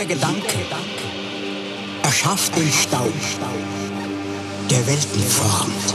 Jeder 0.00 0.14
Gedanke 0.14 0.56
erschafft 2.02 2.56
den 2.56 2.72
Staub, 2.72 3.12
der 4.70 4.86
Welten 4.86 5.22
formt. 5.22 5.94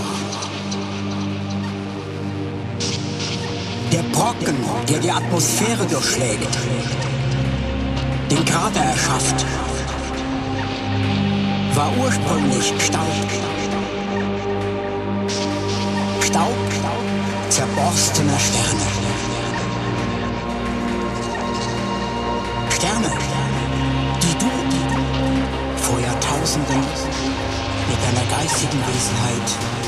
Der 3.92 4.04
Brocken, 4.12 4.58
der 4.88 5.00
die 5.00 5.10
Atmosphäre 5.10 5.88
durchschlägt, 5.88 6.56
den 8.30 8.46
Krater 8.46 8.82
erschafft, 8.82 9.44
war 11.74 11.92
ursprünglich 11.98 12.74
Staub. 12.78 13.30
Staub 16.22 16.70
zerborstener 17.50 18.40
Sterne. 18.40 18.86
Sterne, 22.70 23.15
Jahrtausenden 26.56 26.82
mit 27.90 28.00
deiner 28.02 28.26
geistigen 28.38 28.80
Wesenheit 28.88 29.85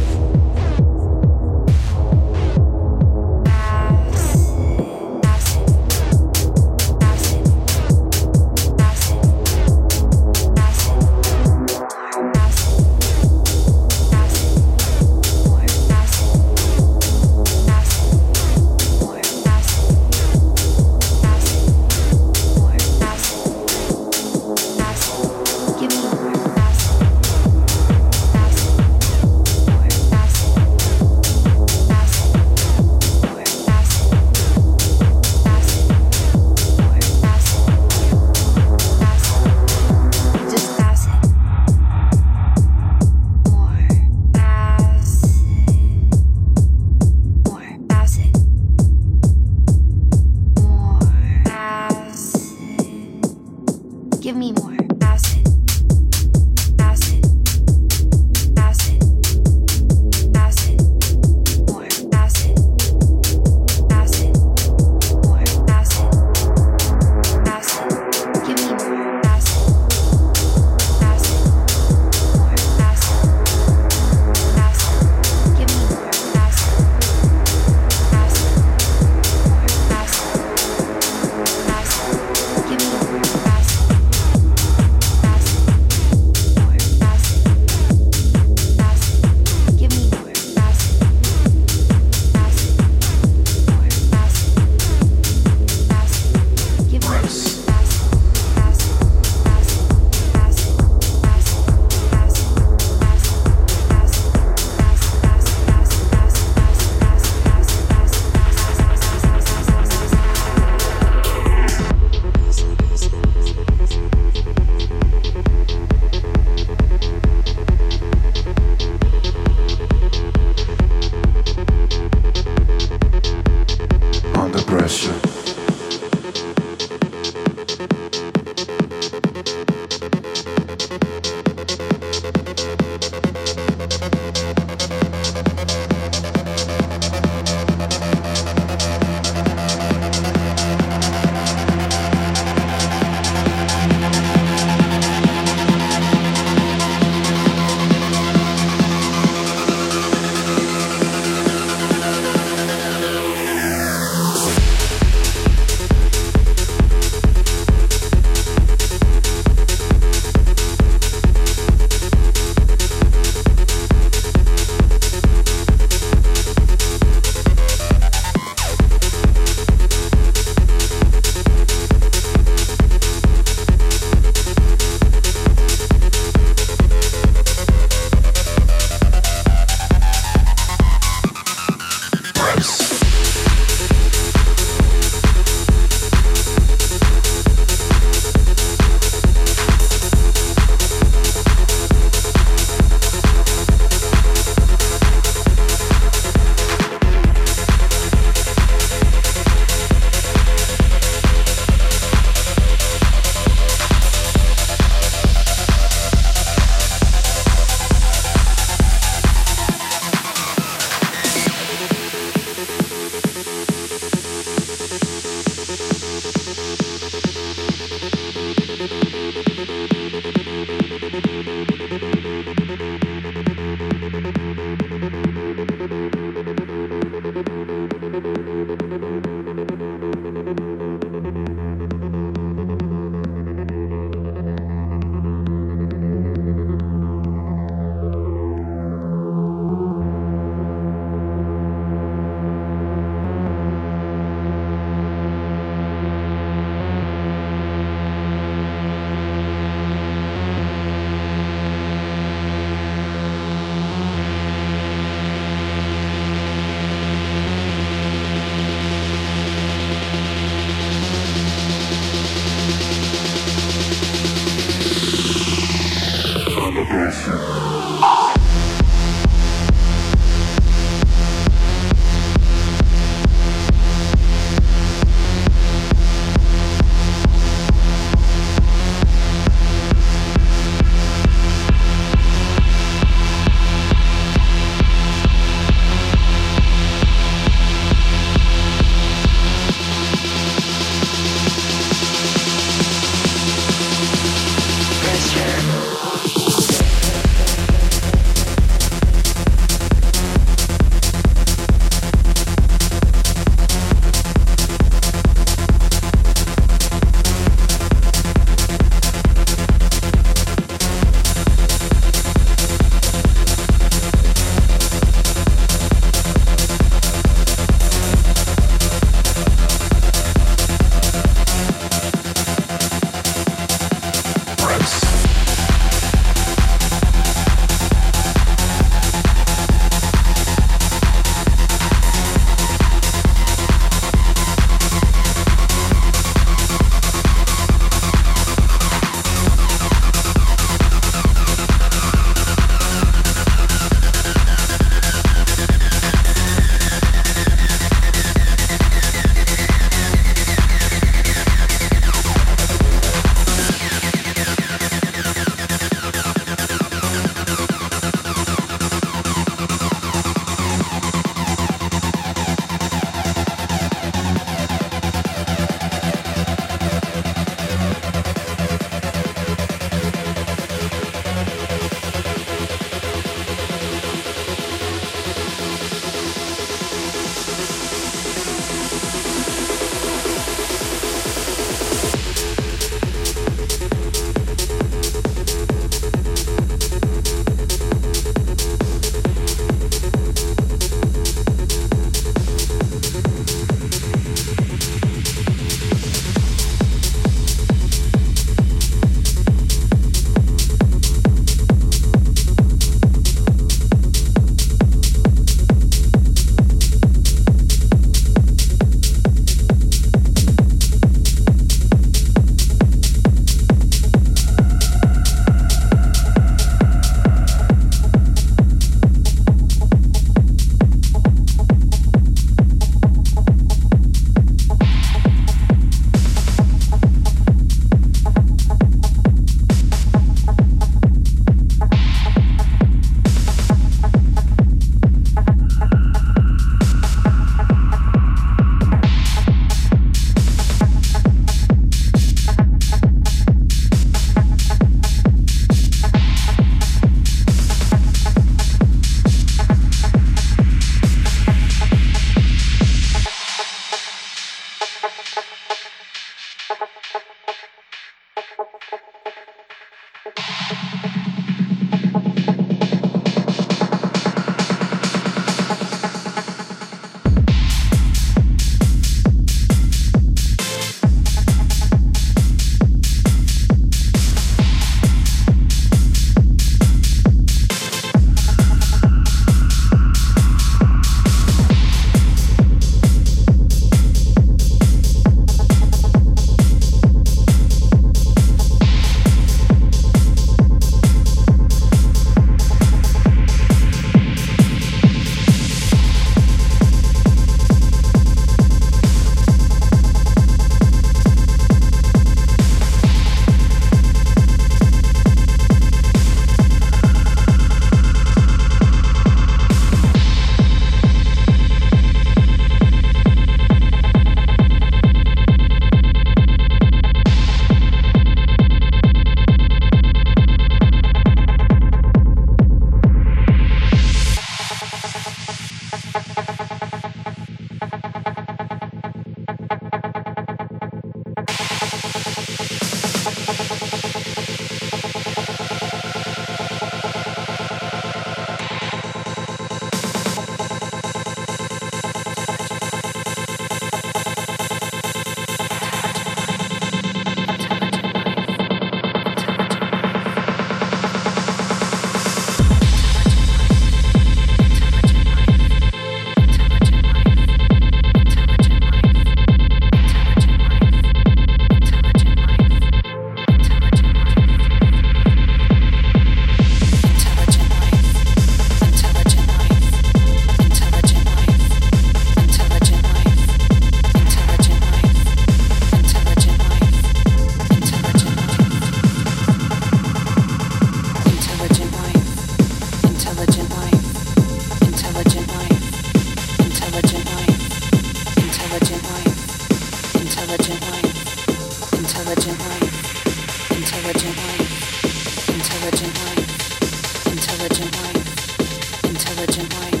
Intelligent 592.16 592.58
life. 592.58 593.70
Intelligent 593.76 594.36
life. 594.38 595.48
Intelligent 595.52 596.14
life. 596.24 597.26
Intelligent 597.26 597.92
life. 597.92 599.04
Intelligent 599.04 599.70
life. 599.76 600.00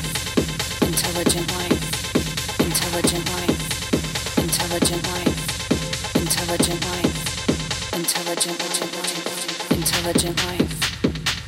Intelligent 0.80 1.52
life. 1.52 1.76
Intelligent 2.64 3.26
life. 3.28 3.60
Intelligent 4.38 5.04
life. 5.04 5.44
Intelligent 6.16 6.80
life. 6.88 7.12
Intelligent 7.92 8.64
life. 8.64 9.12
Intelligent 9.76 10.36
life. 10.46 10.72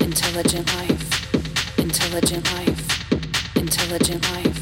Intelligent 0.01 0.69
life. 0.77 1.03
Intelligent 1.79 2.45
life. 2.53 2.77
Intelligent 3.57 4.23
life. 4.31 4.61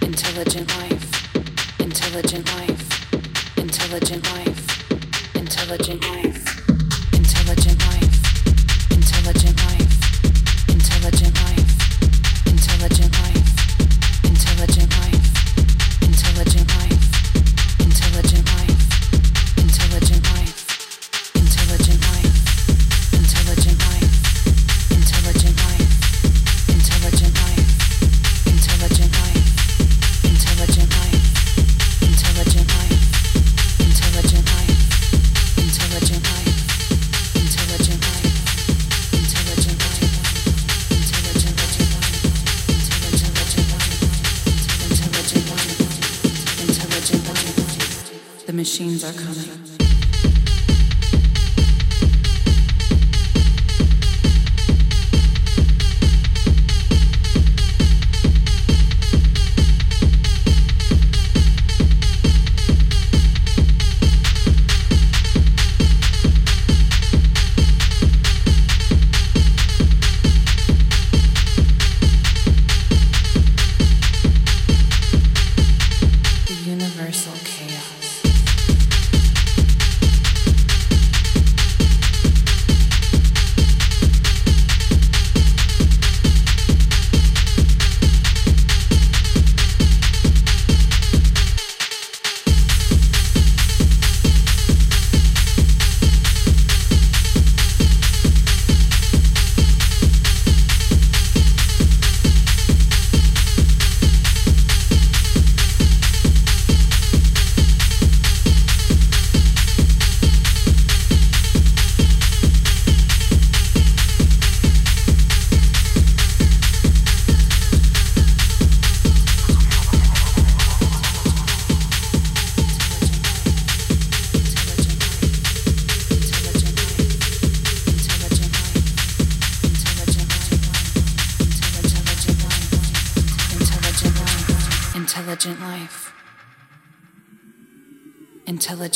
Intelligent 0.00 0.70
life. 0.80 1.04
Intelligent 1.78 2.46
life. 2.56 2.82
Intelligent 3.58 4.24
life 4.32 4.65
intelligent 5.56 6.02
life. 6.02 6.55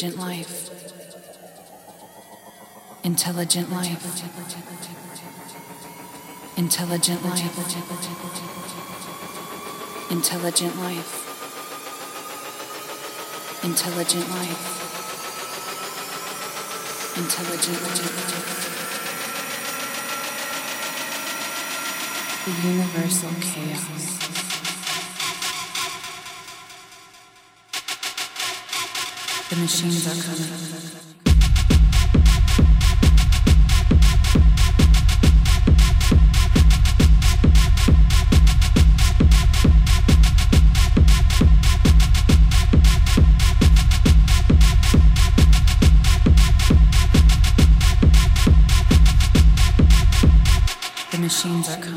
Intelligent 0.02 0.18
life. 0.18 0.70
Intelligent 3.04 3.70
life. 3.70 4.06
Intelligent 6.56 7.22
life. 7.22 7.58
Intelligent 10.10 10.76
life. 10.80 11.12
Intelligent 13.62 14.30
life. 14.30 14.64
Intelligent 17.18 17.82
life. 17.82 18.16
The 22.46 22.52
universal 22.68 23.32
chaos. 23.42 24.29
machines 29.60 30.06
are 30.06 30.22
coming. 30.22 30.70
machines 51.20 51.68
are 51.68 51.89